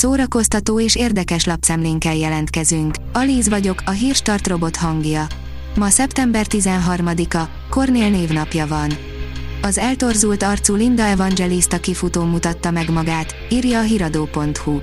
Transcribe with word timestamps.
szórakoztató 0.00 0.80
és 0.80 0.96
érdekes 0.96 1.44
lapszemlénkkel 1.44 2.14
jelentkezünk. 2.14 2.94
Alíz 3.12 3.48
vagyok, 3.48 3.82
a 3.84 3.90
hírstart 3.90 4.46
robot 4.46 4.76
hangja. 4.76 5.26
Ma 5.76 5.88
szeptember 5.88 6.46
13-a, 6.48 7.42
Kornél 7.70 8.10
névnapja 8.10 8.66
van. 8.66 8.90
Az 9.62 9.78
eltorzult 9.78 10.42
arcú 10.42 10.74
Linda 10.74 11.02
Evangelista 11.02 11.78
kifutó 11.78 12.24
mutatta 12.24 12.70
meg 12.70 12.90
magát, 12.90 13.34
írja 13.50 13.78
a 13.78 13.82
hiradó.hu. 13.82 14.78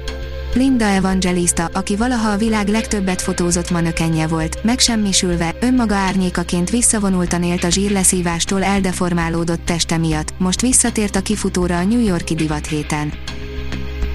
Linda 0.53 0.85
Evangelista, 0.85 1.69
aki 1.73 1.95
valaha 1.95 2.29
a 2.29 2.37
világ 2.37 2.67
legtöbbet 2.67 3.21
fotózott 3.21 3.71
manökenje 3.71 4.27
volt, 4.27 4.63
megsemmisülve, 4.63 5.55
önmaga 5.59 5.95
árnyékaként 5.95 6.69
visszavonultan 6.69 7.43
élt 7.43 7.63
a 7.63 7.69
zsírleszívástól 7.69 8.63
eldeformálódott 8.63 9.65
teste 9.65 9.97
miatt, 9.97 10.33
most 10.37 10.61
visszatért 10.61 11.15
a 11.15 11.21
kifutóra 11.21 11.77
a 11.77 11.83
New 11.83 12.03
Yorki 12.03 12.35
divat 12.35 12.67
héten. 12.67 13.13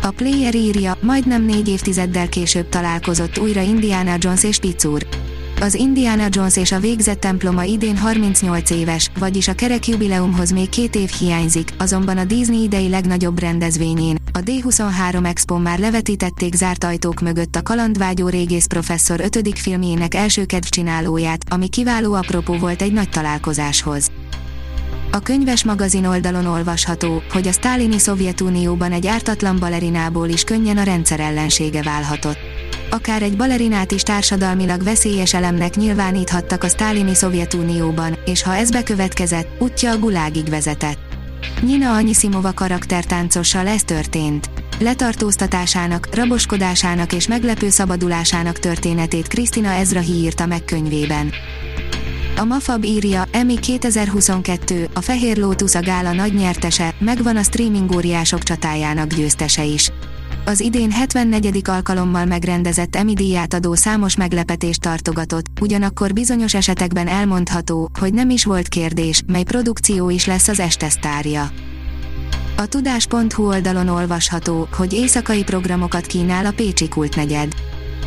A 0.04 0.10
Player 0.10 0.54
írja, 0.54 0.98
majdnem 1.00 1.44
négy 1.44 1.68
évtizeddel 1.68 2.28
később 2.28 2.68
találkozott 2.68 3.38
újra 3.38 3.60
Indiana 3.60 4.16
Jones 4.18 4.44
és 4.44 4.58
Picur. 4.58 5.06
Az 5.60 5.74
Indiana 5.74 6.26
Jones 6.30 6.56
és 6.56 6.72
a 6.72 6.80
végzett 6.80 7.20
temploma 7.20 7.62
idén 7.62 7.96
38 7.96 8.70
éves, 8.70 9.10
vagyis 9.18 9.48
a 9.48 9.54
kerek 9.54 9.86
jubileumhoz 9.86 10.50
még 10.50 10.68
két 10.68 10.94
év 10.94 11.10
hiányzik, 11.10 11.70
azonban 11.78 12.18
a 12.18 12.24
Disney 12.24 12.62
idei 12.62 12.88
legnagyobb 12.88 13.38
rendezvényén, 13.38 14.16
a 14.32 14.38
D23 14.38 15.26
Expo 15.26 15.58
már 15.58 15.78
levetítették 15.78 16.54
zárt 16.54 16.84
ajtók 16.84 17.20
mögött 17.20 17.56
a 17.56 17.62
kalandvágyó 17.62 18.28
régész 18.28 18.66
professzor 18.66 19.20
ötödik 19.20 19.56
filmjének 19.56 20.14
első 20.14 20.44
kedvcsinálóját, 20.44 21.44
ami 21.48 21.68
kiváló 21.68 22.12
apropó 22.12 22.56
volt 22.56 22.82
egy 22.82 22.92
nagy 22.92 23.08
találkozáshoz. 23.08 24.10
A 25.14 25.20
könyves 25.20 25.64
magazin 25.64 26.04
oldalon 26.04 26.46
olvasható, 26.46 27.22
hogy 27.32 27.48
a 27.48 27.52
sztálini 27.52 27.98
Szovjetunióban 27.98 28.92
egy 28.92 29.06
ártatlan 29.06 29.58
balerinából 29.58 30.28
is 30.28 30.44
könnyen 30.44 30.78
a 30.78 30.82
rendszer 30.82 31.20
ellensége 31.20 31.82
válhatott. 31.82 32.38
Akár 32.90 33.22
egy 33.22 33.36
balerinát 33.36 33.92
is 33.92 34.02
társadalmilag 34.02 34.82
veszélyes 34.82 35.34
elemnek 35.34 35.74
nyilváníthattak 35.74 36.64
a 36.64 36.68
sztálini 36.68 37.14
Szovjetunióban, 37.14 38.18
és 38.24 38.42
ha 38.42 38.56
ez 38.56 38.70
bekövetkezett, 38.70 39.62
útja 39.62 39.90
a 39.90 39.98
gulágig 39.98 40.48
vezetett. 40.48 40.98
Nina 41.62 41.94
Anyisimova 41.94 42.52
karaktertáncossal 42.52 43.66
ez 43.66 43.84
történt. 43.84 44.50
Letartóztatásának, 44.78 46.14
raboskodásának 46.14 47.12
és 47.12 47.28
meglepő 47.28 47.68
szabadulásának 47.68 48.58
történetét 48.58 49.28
Krisztina 49.28 49.68
Ezrahi 49.68 50.12
írta 50.12 50.46
meg 50.46 50.64
könyvében. 50.64 51.32
A 52.42 52.44
Mafab 52.44 52.84
írja, 52.84 53.24
Emmy 53.30 53.58
2022, 53.58 54.88
a 54.94 55.00
Fehér 55.00 55.36
Lótusz 55.36 55.74
a 55.74 55.80
gála 55.80 56.12
nagy 56.12 56.34
nyertese, 56.34 56.94
megvan 56.98 57.36
a 57.36 57.42
streaming 57.42 57.94
óriások 57.94 58.42
csatájának 58.42 59.14
győztese 59.14 59.64
is. 59.64 59.90
Az 60.44 60.60
idén 60.60 60.90
74. 60.90 61.60
alkalommal 61.64 62.24
megrendezett 62.24 62.96
Emmy 62.96 63.14
díját 63.14 63.54
adó 63.54 63.74
számos 63.74 64.16
meglepetést 64.16 64.80
tartogatott, 64.80 65.46
ugyanakkor 65.60 66.12
bizonyos 66.12 66.54
esetekben 66.54 67.08
elmondható, 67.08 67.90
hogy 67.98 68.14
nem 68.14 68.30
is 68.30 68.44
volt 68.44 68.68
kérdés, 68.68 69.22
mely 69.26 69.42
produkció 69.42 70.10
is 70.10 70.26
lesz 70.26 70.48
az 70.48 70.60
este 70.60 70.88
sztárja. 70.88 71.50
A 72.56 72.66
tudás.hu 72.66 73.46
oldalon 73.46 73.88
olvasható, 73.88 74.68
hogy 74.76 74.92
éjszakai 74.92 75.44
programokat 75.44 76.06
kínál 76.06 76.46
a 76.46 76.52
Pécsi 76.52 76.88
Kultnegyed. 76.88 77.52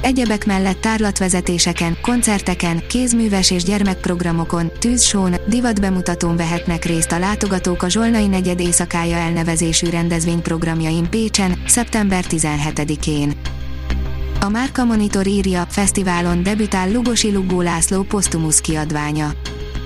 Egyebek 0.01 0.45
mellett 0.45 0.81
tárlatvezetéseken, 0.81 1.97
koncerteken, 2.01 2.83
kézműves 2.87 3.51
és 3.51 3.63
gyermekprogramokon, 3.63 4.71
tűzsón, 4.79 5.35
divatbemutatón 5.47 6.35
vehetnek 6.35 6.85
részt 6.85 7.11
a 7.11 7.19
látogatók 7.19 7.83
a 7.83 7.89
Zsolnai 7.89 8.27
negyed 8.27 8.59
éjszakája 8.59 9.17
elnevezésű 9.17 9.89
rendezvényprogramjain 9.89 11.09
Pécsen, 11.09 11.63
szeptember 11.65 12.25
17-én. 12.29 13.33
A 14.41 14.49
Márka 14.49 14.85
Monitor 14.85 15.27
írja, 15.27 15.65
fesztiválon 15.69 16.43
debütál 16.43 16.91
Lugosi 16.91 17.31
Lugó 17.31 17.61
László 17.61 18.01
posztumusz 18.01 18.61
kiadványa. 18.61 19.33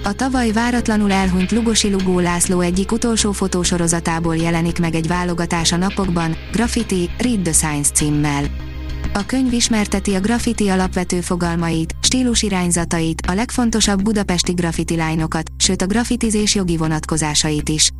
A 0.03 0.13
tavaly 0.13 0.51
váratlanul 0.51 1.11
elhunyt 1.11 1.51
Lugosi 1.51 1.89
Lugó 1.89 2.19
László 2.19 2.59
egyik 2.59 2.91
utolsó 2.91 3.31
fotósorozatából 3.31 4.35
jelenik 4.35 4.79
meg 4.79 4.95
egy 4.95 5.07
válogatás 5.07 5.71
a 5.71 5.77
napokban, 5.77 6.35
Graffiti, 6.51 7.09
Read 7.17 7.41
the 7.41 7.51
Science 7.51 7.91
címmel. 7.91 8.68
A 9.13 9.25
könyv 9.25 9.53
ismerteti 9.53 10.13
a 10.13 10.19
graffiti 10.19 10.69
alapvető 10.69 11.21
fogalmait, 11.21 11.95
stílusirányzatait, 12.01 13.21
a 13.27 13.33
legfontosabb 13.33 14.01
budapesti 14.01 14.51
graffiti 14.51 14.95
lányokat, 14.95 15.49
sőt 15.57 15.81
a 15.81 15.85
graffitizés 15.85 16.55
jogi 16.55 16.77
vonatkozásait 16.77 17.69
is. 17.69 17.91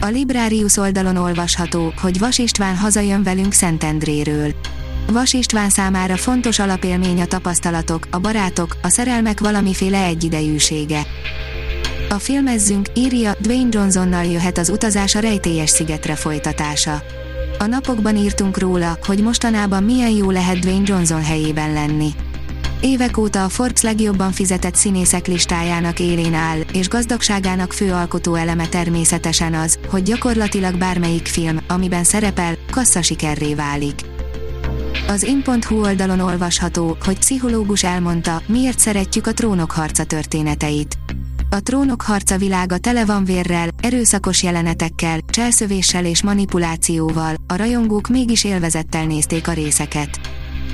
A 0.00 0.06
Librarius 0.06 0.76
oldalon 0.76 1.16
olvasható, 1.16 1.92
hogy 2.00 2.18
Vas 2.18 2.38
István 2.38 2.76
hazajön 2.76 3.22
velünk 3.22 3.52
Szentendréről. 3.52 4.54
Vas 5.10 5.32
István 5.32 5.70
számára 5.70 6.16
fontos 6.16 6.58
alapélmény 6.58 7.20
a 7.20 7.26
tapasztalatok, 7.26 8.06
a 8.10 8.18
barátok, 8.18 8.76
a 8.82 8.88
szerelmek 8.88 9.40
valamiféle 9.40 10.04
egyidejűsége. 10.04 11.06
A 12.08 12.18
filmezzünk, 12.18 12.88
írja, 12.94 13.34
Dwayne 13.38 13.68
Johnsonnal 13.70 14.24
jöhet 14.24 14.58
az 14.58 14.68
utazás 14.68 15.14
a 15.14 15.18
rejtélyes 15.18 15.70
szigetre 15.70 16.14
folytatása. 16.14 17.02
A 17.58 17.66
napokban 17.66 18.16
írtunk 18.16 18.58
róla, 18.58 18.98
hogy 19.06 19.22
mostanában 19.22 19.82
milyen 19.82 20.10
jó 20.10 20.30
lehet 20.30 20.58
Dwayne 20.58 20.84
Johnson 20.86 21.22
helyében 21.22 21.72
lenni. 21.72 22.10
Évek 22.80 23.16
óta 23.16 23.44
a 23.44 23.48
Forbes 23.48 23.82
legjobban 23.82 24.32
fizetett 24.32 24.74
színészek 24.74 25.26
listájának 25.26 26.00
élén 26.00 26.34
áll, 26.34 26.58
és 26.72 26.88
gazdagságának 26.88 27.72
fő 27.72 27.92
alkotó 27.92 28.34
eleme 28.34 28.66
természetesen 28.68 29.54
az, 29.54 29.78
hogy 29.90 30.02
gyakorlatilag 30.02 30.78
bármelyik 30.78 31.26
film, 31.26 31.58
amiben 31.68 32.04
szerepel, 32.04 32.54
sikerré 33.00 33.54
válik. 33.54 34.00
Az 35.08 35.22
in.hu 35.22 35.80
oldalon 35.80 36.20
olvasható, 36.20 36.96
hogy 37.04 37.18
pszichológus 37.18 37.84
elmondta, 37.84 38.42
miért 38.46 38.78
szeretjük 38.78 39.26
a 39.26 39.32
trónok 39.32 39.70
harca 39.70 40.04
történeteit. 40.04 41.03
A 41.54 41.60
trónok 41.60 42.02
harca 42.02 42.38
világa 42.38 42.78
tele 42.78 43.04
van 43.04 43.24
vérrel, 43.24 43.68
erőszakos 43.80 44.42
jelenetekkel, 44.42 45.18
cselszövéssel 45.28 46.04
és 46.04 46.22
manipulációval, 46.22 47.34
a 47.46 47.56
rajongók 47.56 48.08
mégis 48.08 48.44
élvezettel 48.44 49.04
nézték 49.06 49.48
a 49.48 49.52
részeket. 49.52 50.20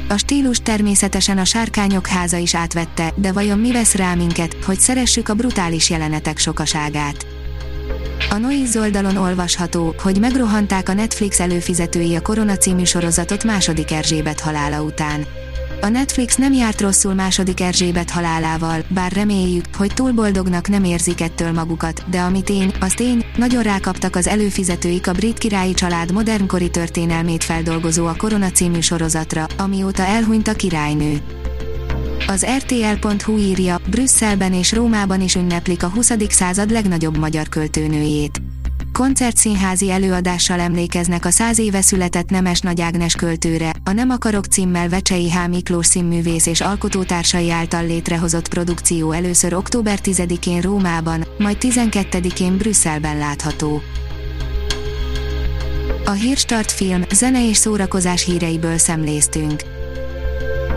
A 0.08 0.16
stílus 0.16 0.58
természetesen 0.58 1.38
a 1.38 1.44
sárkányok 1.44 2.06
háza 2.06 2.36
is 2.36 2.54
átvette, 2.54 3.12
de 3.16 3.32
vajon 3.32 3.58
mi 3.58 3.72
vesz 3.72 3.94
rá 3.94 4.14
minket, 4.14 4.56
hogy 4.64 4.80
szeressük 4.80 5.28
a 5.28 5.34
brutális 5.34 5.90
jelenetek 5.90 6.38
sokaságát? 6.38 7.26
A 8.30 8.36
Noise 8.36 8.80
oldalon 8.80 9.16
olvasható, 9.16 9.94
hogy 10.02 10.20
megrohanták 10.20 10.88
a 10.88 10.92
Netflix 10.94 11.40
előfizetői 11.40 12.14
a 12.14 12.22
Korona 12.22 12.56
című 12.56 12.84
sorozatot 12.84 13.44
második 13.44 13.92
Erzsébet 13.92 14.40
halála 14.40 14.82
után. 14.82 15.26
A 15.82 15.88
Netflix 15.88 16.36
nem 16.36 16.52
járt 16.52 16.80
rosszul 16.80 17.14
második 17.14 17.60
Erzsébet 17.60 18.10
halálával, 18.10 18.84
bár 18.88 19.12
reméljük, 19.12 19.64
hogy 19.76 19.94
túl 19.94 20.12
boldognak 20.12 20.68
nem 20.68 20.84
érzik 20.84 21.20
ettől 21.20 21.52
magukat, 21.52 22.10
de 22.10 22.20
ami 22.20 22.42
tény, 22.42 22.72
az 22.80 22.92
tény, 22.92 23.24
nagyon 23.36 23.62
rákaptak 23.62 24.16
az 24.16 24.26
előfizetőik 24.26 25.06
a 25.06 25.12
brit 25.12 25.38
királyi 25.38 25.74
család 25.74 26.12
modernkori 26.12 26.70
történelmét 26.70 27.44
feldolgozó 27.44 28.06
a 28.06 28.14
Korona 28.16 28.50
című 28.50 28.80
sorozatra, 28.80 29.46
amióta 29.58 30.02
elhunyt 30.02 30.48
a 30.48 30.54
királynő. 30.54 31.20
Az 32.26 32.46
RTL.hu 32.58 33.38
írja, 33.38 33.80
Brüsszelben 33.90 34.52
és 34.52 34.72
Rómában 34.72 35.20
is 35.20 35.34
ünneplik 35.34 35.82
a 35.82 35.88
20. 35.88 36.12
század 36.28 36.70
legnagyobb 36.70 37.18
magyar 37.18 37.48
költőnőjét 37.48 38.49
koncertszínházi 39.00 39.90
előadással 39.90 40.60
emlékeznek 40.60 41.24
a 41.24 41.30
száz 41.30 41.58
éve 41.58 41.80
született 41.80 42.30
Nemes 42.30 42.60
Nagy 42.60 42.80
Ágnes 42.80 43.14
költőre, 43.14 43.72
a 43.84 43.92
Nem 43.92 44.10
akarok 44.10 44.44
címmel 44.44 44.88
Vecsei 44.88 45.30
H. 45.30 45.48
Miklós 45.48 45.86
színművész 45.86 46.46
és 46.46 46.60
alkotótársai 46.60 47.50
által 47.50 47.86
létrehozott 47.86 48.48
produkció 48.48 49.12
először 49.12 49.54
október 49.54 49.98
10-én 50.02 50.60
Rómában, 50.60 51.26
majd 51.38 51.56
12-én 51.60 52.56
Brüsszelben 52.56 53.18
látható. 53.18 53.82
A 56.04 56.10
Hírstart 56.10 56.70
film, 56.72 57.02
zene 57.12 57.48
és 57.48 57.56
szórakozás 57.56 58.24
híreiből 58.24 58.78
szemléztünk. 58.78 59.62